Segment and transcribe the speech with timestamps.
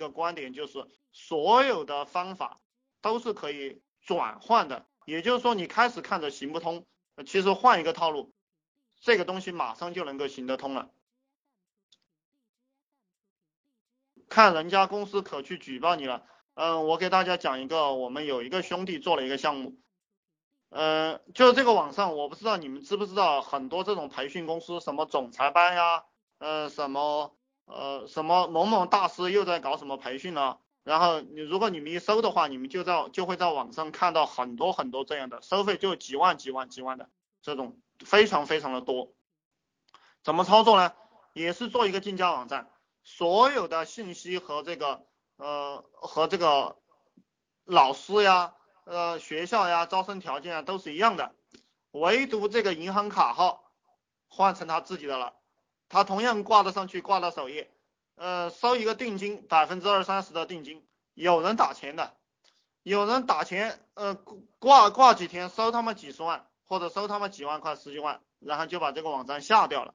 [0.00, 2.60] 个观点，就是所有的方法
[3.00, 4.86] 都是可以转换的。
[5.04, 6.86] 也就是说，你开始看着行不通，
[7.26, 8.32] 其实换一个套路，
[9.00, 10.90] 这个东西马上就能够行得通了。
[14.28, 16.24] 看人家公司可去举报你了。
[16.54, 19.78] 嗯，我给大家讲一个，我们有一个兄弟做了一个项目，
[20.68, 26.04] 呃，就这个网上，我不知道你们知不知道，很多这种培训公司，什么总裁班呀，
[26.38, 27.34] 呃，什么
[27.70, 30.58] 呃什么某某大师又在搞什么培训了。
[30.82, 37.08] 然后你如果你们一搜的话，你们就在就会在网上看到很多很多这样的，收费就几万几万几万的
[37.42, 39.12] 这种，非常非常的多。
[40.22, 40.92] 怎么操作呢？
[41.32, 42.70] 也是做一个竞价网站。
[43.02, 45.04] 所有的信息和这个
[45.36, 46.76] 呃和这个
[47.64, 51.34] 老师呀呃学校呀招生条件啊都是一样的，
[51.92, 53.64] 唯独这个银行卡号
[54.28, 55.34] 换成他自己的了，
[55.90, 57.68] 他同样挂得上去挂到首页，
[58.14, 62.14] 呃收一个定金百分之二三十的定金，有人打钱的，
[62.82, 64.14] 有人打钱呃
[64.58, 69.94] 挂挂几天收他们几十万或者收他们几万块十几万，然后就把这个网站下掉了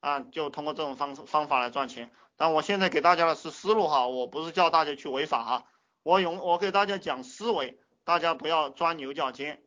[0.00, 2.10] 啊，就通过这种方方法来赚钱。
[2.36, 5.66] 但我现在给大家的是思路哈，我不是叫大家去违法哈，
[6.02, 9.62] 我用我给大家讲思维，大家不要钻牛角尖。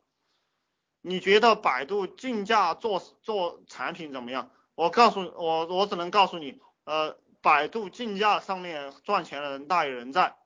[1.00, 4.50] 你觉得百度竞价做做产品怎么样？
[4.78, 10.36] 我告诉我我只能告诉你，呃，百度竞价上面赚钱的人大有人在，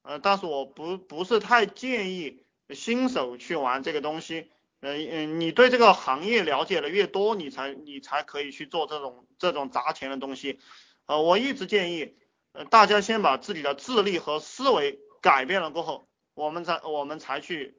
[0.00, 10.60] 呃，但是我不不是太建议新手去玩这个东西，呃嗯，你对这个行业了解的越多，你才你才可以去做这种这种砸钱的东西。
[11.04, 12.16] 呃，我一直建议，
[12.52, 17.76] 呃，大家先把自己的智力和思维改变了过后，我们才我们才去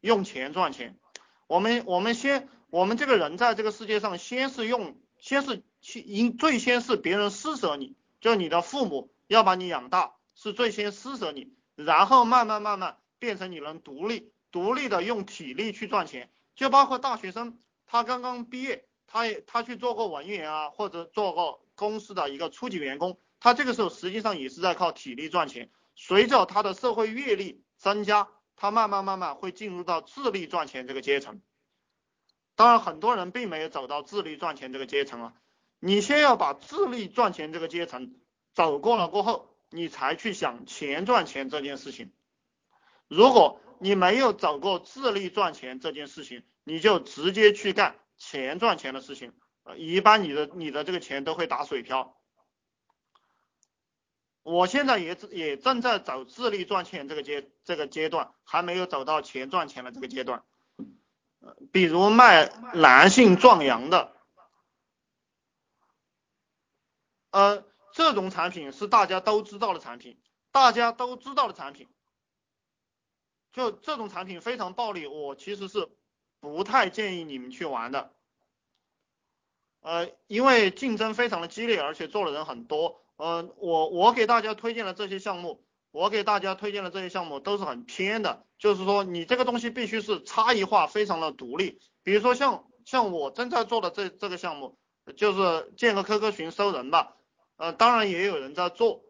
[0.00, 0.96] 用钱赚钱。
[1.48, 16.30] 我们我们先，我们这个人在这个世界上，先是用，先是去，应最先是别人施舍你，就你的父母要把你养大，是最先施舍你，然后慢慢慢慢变成你能独立，独立的用体力去赚钱。
[16.54, 21.60] 就包括大学生，他刚刚毕业，他也他去做过文员啊，或者做过。
[21.78, 25.70] 公司的一个初级员工，他这个时候实际上也是在靠体力赚钱。
[25.94, 31.40] 随着他的社会阅历增加，他慢慢慢慢会进入到智力赚钱这个阶层。
[32.58, 35.32] 当然，很多人并没有走到智力赚钱这个阶层啊。
[35.78, 38.16] 你先要把智力赚钱这个阶层
[38.52, 42.12] 走过了过后，你才去想钱赚钱这件事情。
[43.06, 49.34] 如果你没有走过智力赚钱这件事情，你就直接去干钱赚钱的事情。
[49.76, 52.16] 一般你的你的这个钱都会打水漂。
[54.42, 60.42] 我现在也也正在走智力赚钱这个阶这个阶段，还没有走到钱赚钱的这个阶段。
[61.72, 64.12] 比如卖男性壮阳的，
[67.30, 70.20] 呃，这种产品是大家都知道的产品，
[70.52, 71.88] 大家都知道的产品，
[73.52, 75.88] 就这种产品非常暴利，我其实是
[76.40, 78.14] 不太建议你们去玩的。
[79.80, 83.00] 呃，因为竞争非常的激烈，而且做的人很多。
[83.16, 91.80] 呃，我我给大家推荐的这些项目，我给大家推荐的这些项目都是很偏的，就是说你这个东西必须是差异化，非常的独立。
[92.02, 94.78] 比如说像像我正在做的这这个项目，
[95.16, 97.16] 就是建个 QQ 群收人吧。
[97.56, 99.02] 呃，当然也有人在做，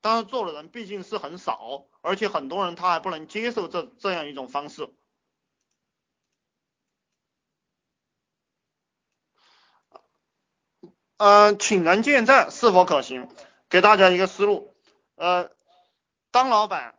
[0.00, 4.88] 但是做的人毕竟是很少，而且很多人他还不能接受这这样一种方式。
[11.18, 13.28] 呃，请人建站是否可行？
[13.68, 14.74] 给大家一个思路。
[15.16, 15.50] 呃，
[16.30, 16.94] 当老板，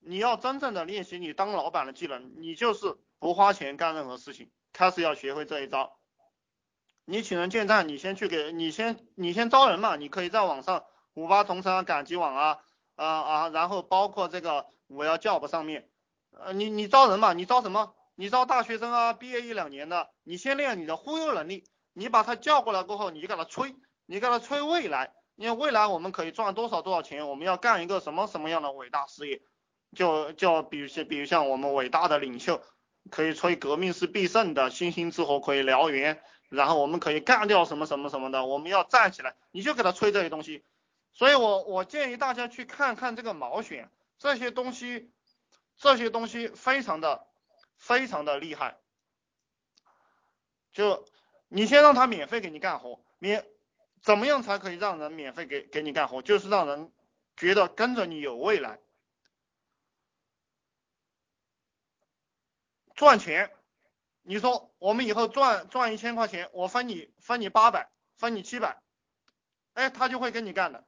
[0.00, 5.98] 你要真正的练习你当老板的技能，你就是不花钱干任何事情，开始要学会这一招。
[7.04, 10.84] 你请人建站，你先去给你先你先招人嘛，你可以在网上
[11.14, 12.58] 五八同城啊、赶集网啊
[12.96, 15.88] 啊啊，然后包括这个我要 job 上面，
[16.30, 17.94] 呃，你你招人嘛，你招什么？
[18.14, 21.64] 你招大学生啊，毕业一两年的，你先练你的忽悠能力。
[21.94, 23.74] 你把他叫过来过后，你就给他吹，
[24.06, 29.40] 你给他吹未来，因为未来我们可以赚多少多少钱，我们要干一个什么什么样的伟大事业，
[29.94, 32.60] 就就比如像比如像我们伟大的领袖，
[33.08, 40.64] 可以吹革命是必胜的，星星之火可以燎原，然后我们可以干掉什么什么什么的，我们要站起来，你就给他吹这些东西。
[41.12, 45.12] 所以我我建议大家去看看这个毛选，这些东西，
[45.76, 47.28] 这些东西非常的
[47.76, 48.76] 非常的厉害，
[50.72, 51.06] 就。
[51.50, 53.42] 你先让他免费给你干活，免
[54.02, 56.22] 怎么样才可以让人免费给给你干活？
[56.22, 56.92] 就是让人
[57.36, 58.78] 觉得跟着你有未来，
[62.94, 63.50] 赚钱。
[64.22, 68.82] 你说我们以后赚赚一千块钱，我分你分你八百，分你七百，
[69.72, 70.84] 哎，他就会跟你干的。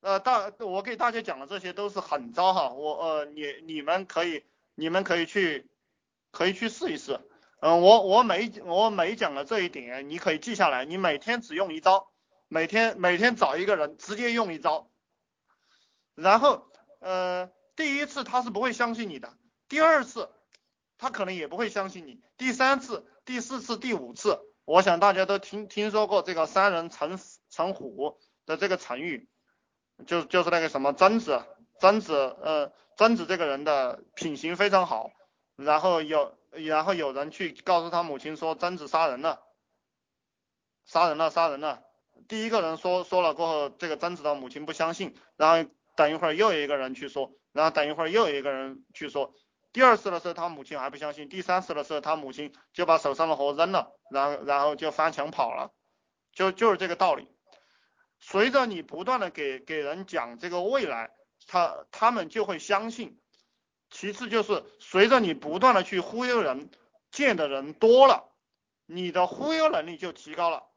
[0.00, 5.68] 呃，大我给大家讲的这些都是狠招哈，我呃你你们可以你们可以去
[6.32, 7.20] 可以去试一试，
[7.60, 12.10] 嗯，我我每我每讲的这一点你可以记下来，你每天只用一招，
[12.48, 14.90] 每天每天找一个人直接用一招，
[16.14, 19.32] 然后呃第一次他是不会相信你的，
[19.68, 20.30] 第二次
[20.96, 27.18] 他可能也不会相信你，第三次、第四次、第五次，我想大家都听听说过这个三人成
[27.50, 29.28] 成虎的这个成语。
[30.06, 31.42] 就就是那个什么曾子，
[31.80, 35.10] 曾子，呃，曾子这个人的品行非常好，
[35.56, 39.42] 然后有，然后有人去告诉他母亲说曾子杀人了，
[40.84, 41.82] 杀人了，杀人了。
[42.26, 49.34] 第一个人说说了过后，这个曾子的母亲不相信，然后等一会儿又有一个人去说，然后等一会儿又有一个人去说，
[49.72, 55.70] 第二次的时候他母亲还不相信，第三次的时候他母亲就把手上的活扔了，然后然后就翻墙跑了，
[56.32, 57.28] 就就是这个道理。
[58.20, 61.10] 随着你不断的给给人讲这个未来，
[61.46, 63.20] 他他们就会相信。
[63.90, 66.68] 其次就是随着你不断的去忽悠人，
[67.10, 68.28] 见的人多了，
[68.84, 70.67] 你的忽悠能力就提高了。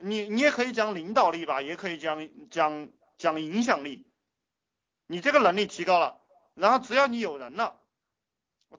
[0.00, 4.06] 你你也可以讲领导力吧，也可以讲讲讲影响力。
[5.06, 6.20] 你这个能力提高了，
[6.54, 7.80] 然后只要你有人了，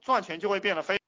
[0.02, 0.98] 赚钱就会变得非。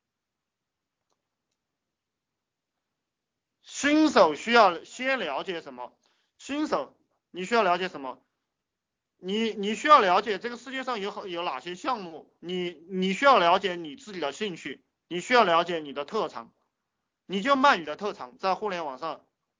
[3.63, 5.93] 新手需要先了解什么？
[6.39, 6.97] 新手，
[7.31, 8.21] 你需要了解什么？
[9.19, 12.35] 你你需要了解这个世界上有有哪些项目？
[12.41, 16.53] 你你需要了解你自己的兴趣，你需要了解你的特长，
[17.27, 19.25] 你就卖你的特长，在互联网上